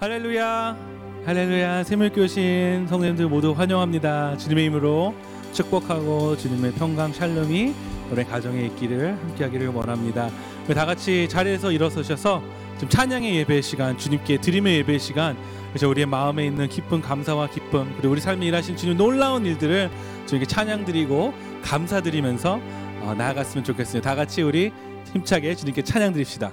[0.00, 0.76] 할렐루야.
[1.26, 1.82] 할렐루야.
[1.82, 4.36] 세물교신 성님들 모두 환영합니다.
[4.36, 5.12] 주님의 힘으로
[5.52, 7.74] 축복하고 주님의 평강 샬롬이
[8.08, 10.30] 우리 가정에 있기를 함께하기를 원합니다.
[10.72, 12.40] 다 같이 자리에서 일어서셔서
[12.78, 15.36] 좀 찬양의 예배 시간 주님께 드림의 예배 시간
[15.70, 19.90] 그래서 우리의 마음에 있는 깊은 감사와 기쁨 그리고 우리 삶에 일하신 주님 놀라운 일들을
[20.26, 21.34] 저에게 찬양 드리고
[21.64, 22.60] 감사드리면서
[23.00, 24.08] 어, 나아갔으면 좋겠습니다.
[24.08, 24.70] 다 같이 우리
[25.12, 26.52] 힘차게 주님께 찬양 드립시다.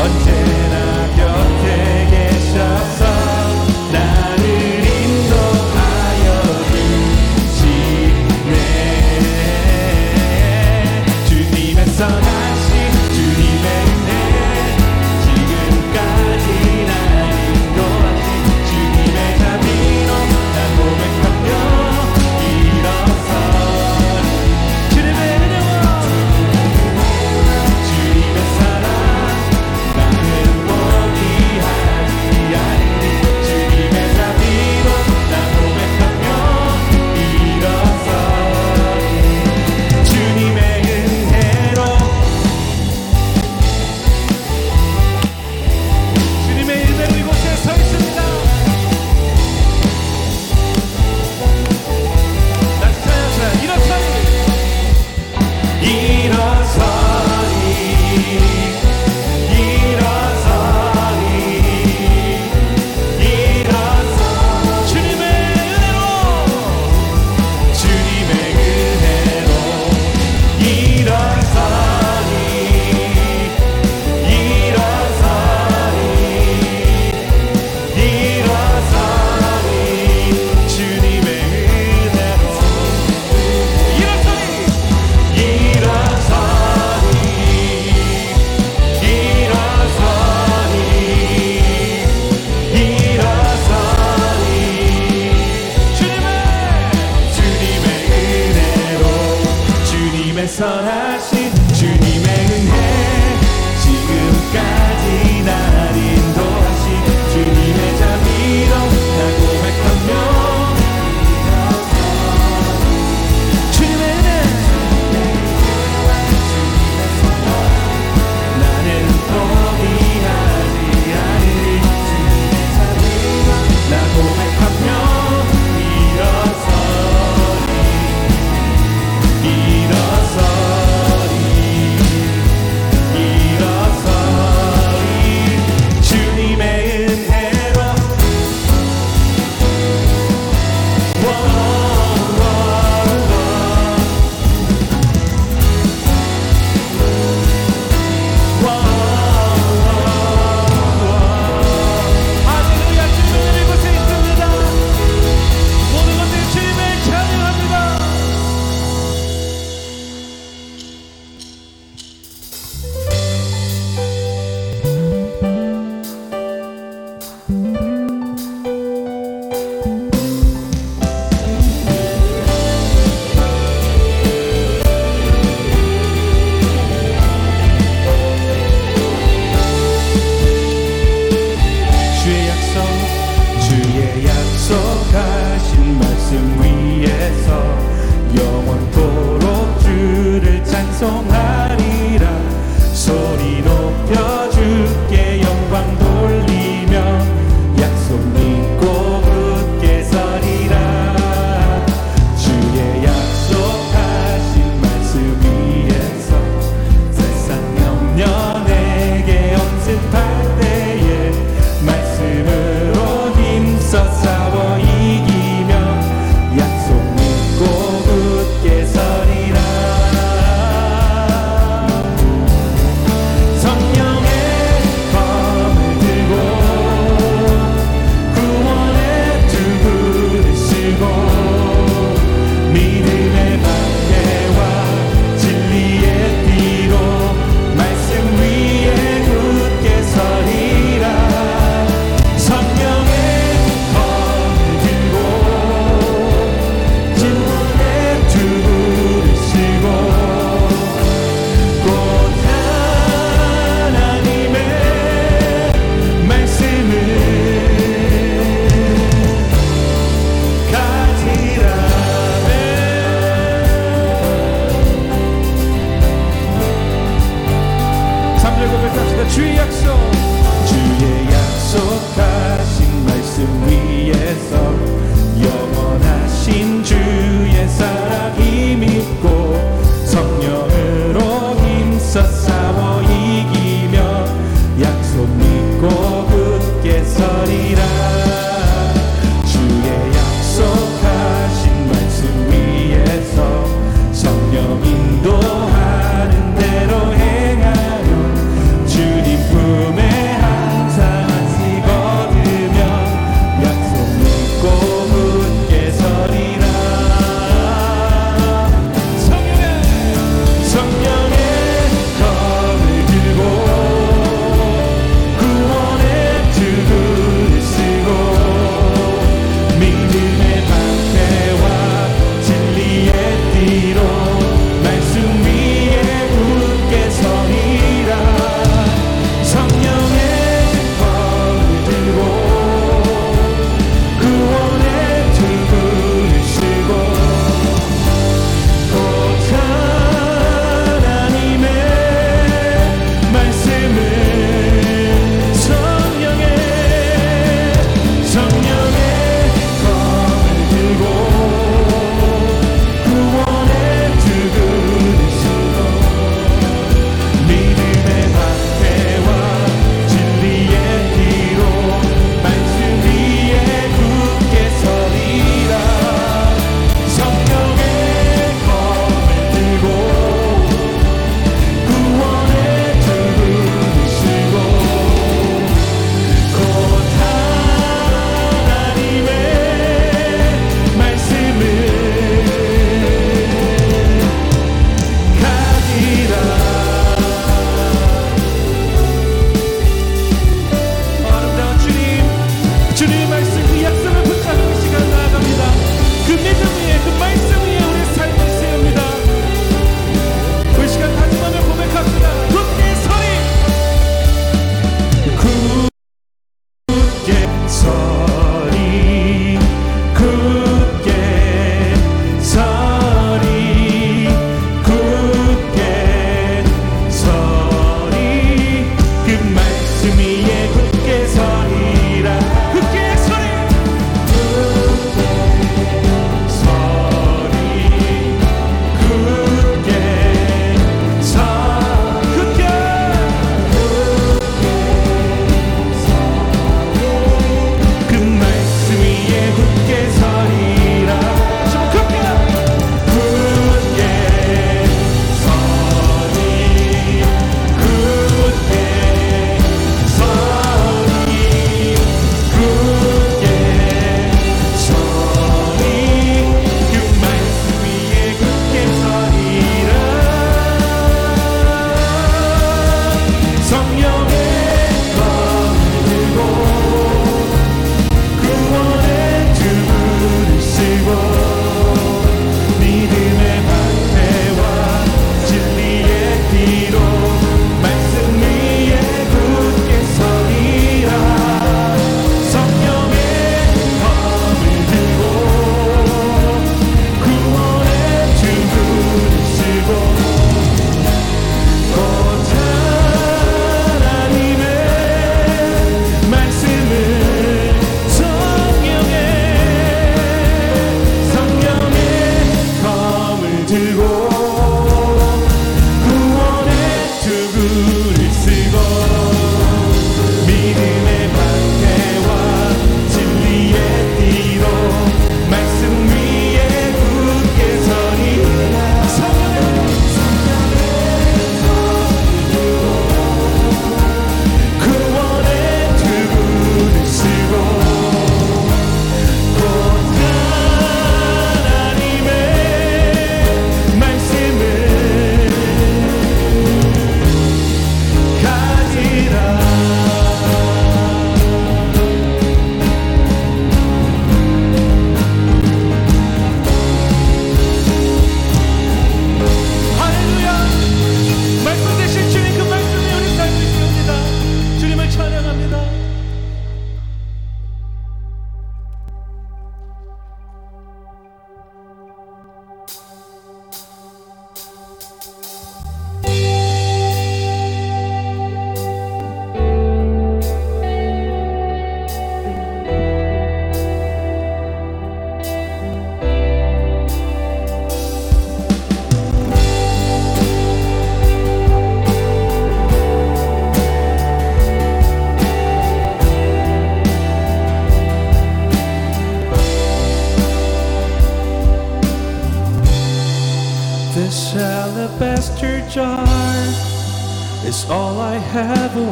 [0.00, 0.49] 团结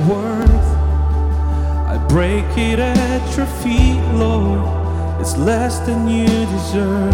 [0.07, 0.67] worth.
[1.89, 4.61] I break it at your feet, Lord.
[5.21, 7.13] It's less than you deserve.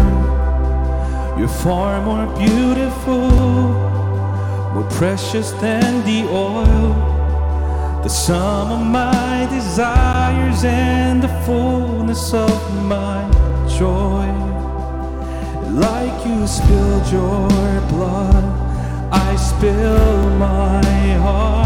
[1.37, 3.29] You're far more beautiful,
[4.73, 6.93] more precious than the oil.
[8.03, 13.21] The sum of my desires and the fullness of my
[13.79, 14.27] joy.
[15.71, 17.49] Like you spilled your
[17.89, 18.43] blood,
[19.11, 20.83] I spill my
[21.23, 21.64] heart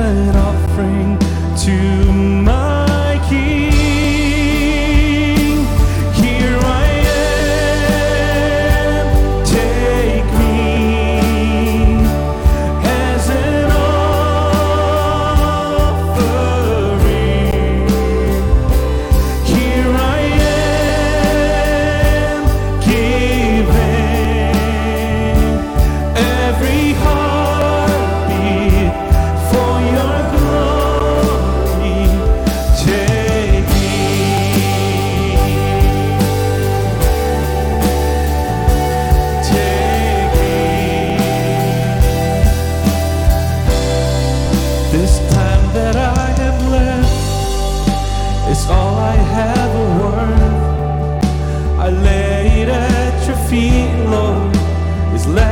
[0.00, 1.18] an offering
[1.56, 2.59] to my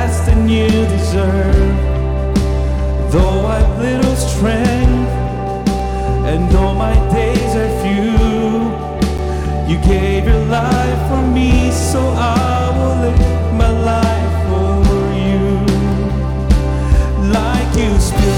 [0.08, 1.76] less than you deserve.
[3.12, 5.12] Though I've little strength,
[6.30, 8.12] and though my days are few,
[9.70, 13.20] you gave your life for me, so I will live
[13.62, 14.72] my life for
[15.24, 15.42] you
[17.38, 18.37] like you spilled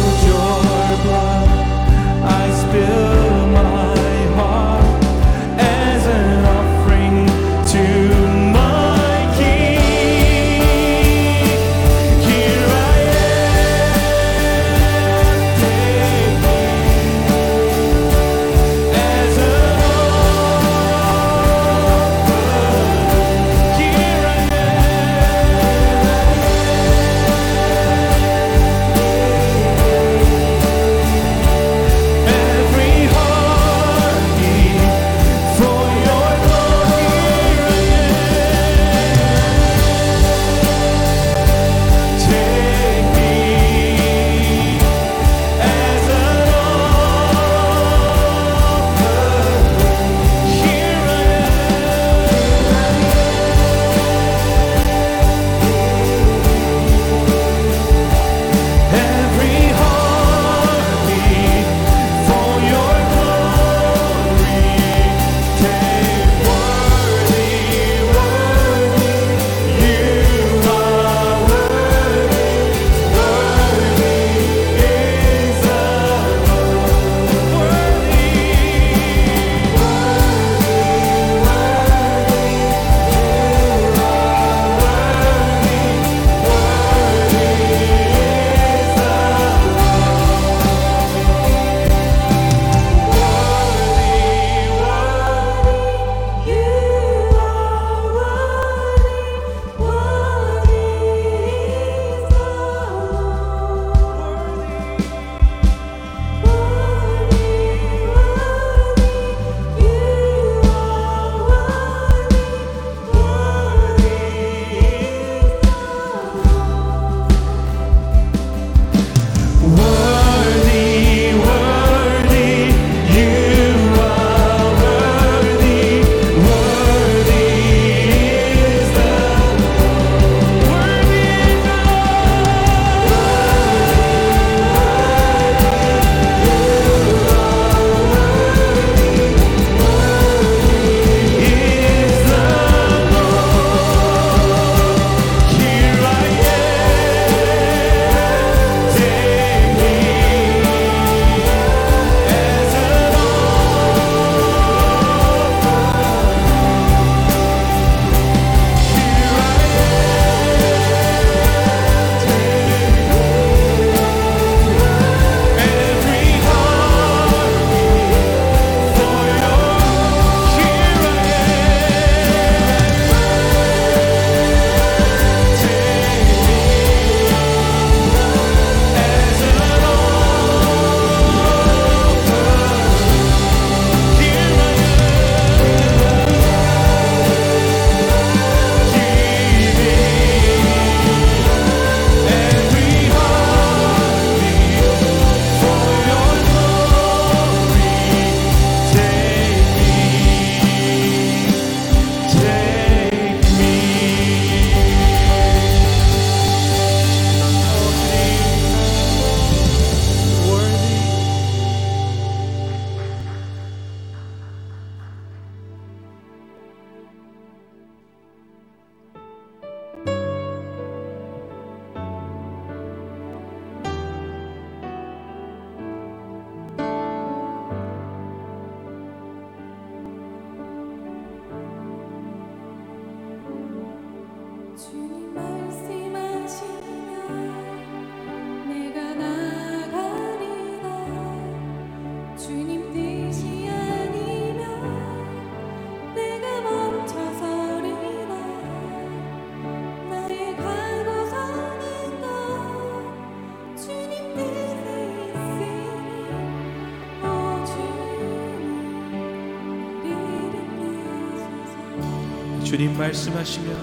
[262.70, 263.74] 주님 말씀하시면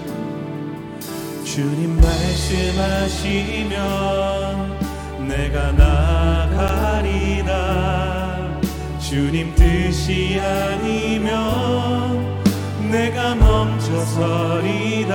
[1.44, 3.68] 주님 말씀하시면
[5.28, 7.52] 내가 나가리다.
[8.98, 11.36] 주님 뜻이 아니면
[12.90, 15.14] 내가 멈춰서리다.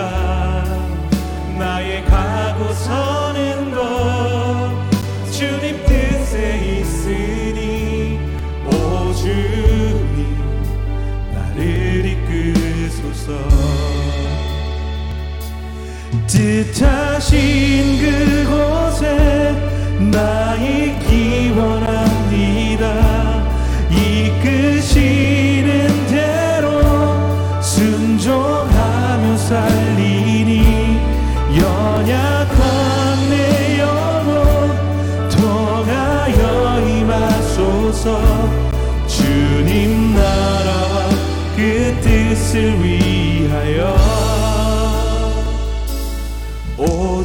[1.58, 4.70] 나의 가고 서는 것
[5.32, 8.20] 주님 뜻에 있으니
[8.68, 10.38] 오 주님
[11.34, 13.63] 나를 이끄소서
[16.34, 18.83] 뜻하신 그곳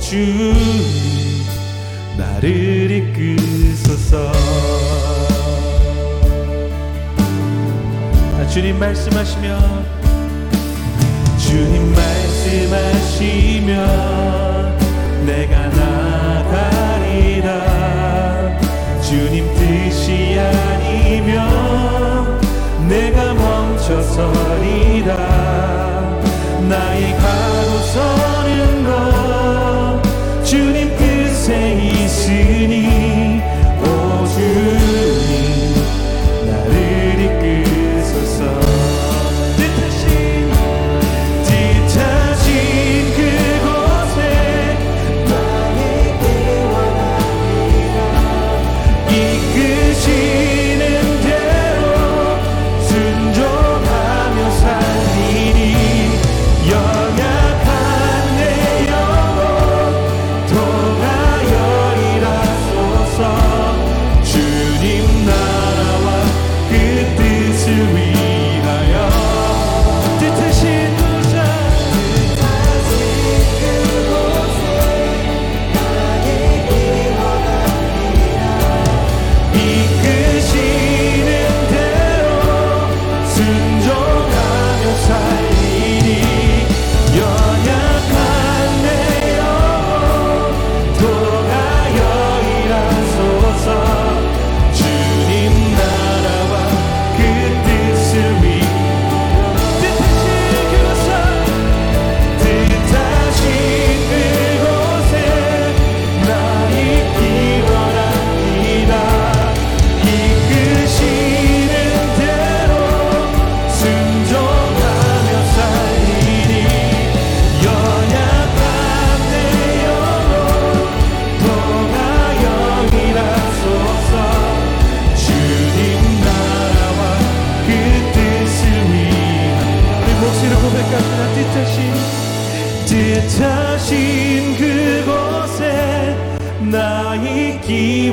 [0.09, 0.55] 주님
[2.17, 4.33] 나를 이끄소서.
[8.39, 9.85] 아, 주님 말씀하시면
[11.37, 13.67] 주님 말씀하시면
[15.27, 17.51] 내가 나가리라.
[19.03, 20.68] 주님 뜻이 아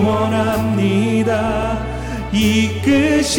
[0.05, 1.79] 원합니다.
[2.31, 3.31] 이끄시는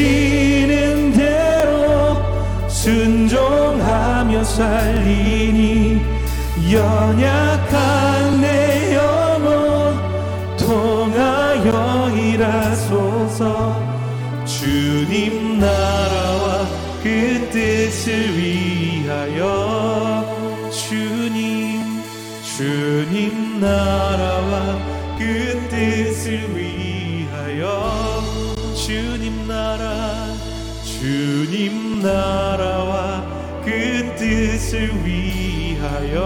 [1.13, 2.17] 대로
[2.69, 6.01] 순종하며 살리니
[6.73, 9.97] 연약한 내 영혼
[10.57, 13.85] 통하여 일하소서.
[14.45, 16.67] 주님 나라와
[17.03, 20.25] 그 뜻을 위하여.
[20.71, 22.03] 주님
[22.43, 24.86] 주님 나라와 그
[26.27, 28.21] 뜻을 위하여
[28.75, 30.35] 주님 나라
[30.83, 33.23] 주님 나라와
[33.65, 36.19] 그 뜻을 위하여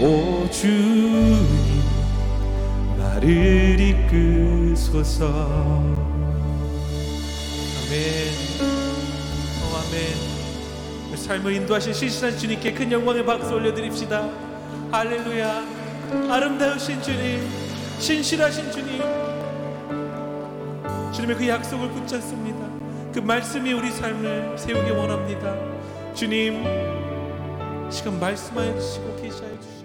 [0.00, 1.46] 오 주님
[2.96, 5.26] 나를 이끄소서
[7.76, 8.32] 아멘.
[9.60, 11.10] 오, 아멘.
[11.10, 14.30] 우리 삶을 인도하신 신실한 주님께 큰 영광의 박수 올려드립시다.
[14.90, 15.79] 할렐루야.
[16.10, 17.48] 아름다우신 주님,
[17.98, 19.02] 신실하신 주님.
[21.12, 22.58] 주님의 그 약속을 붙잡습니다.
[23.12, 25.54] 그 말씀이 우리 삶을 세우기 원합니다.
[26.14, 26.64] 주님,
[27.90, 29.79] 지금 말씀하여 주시고 계시하여 주시고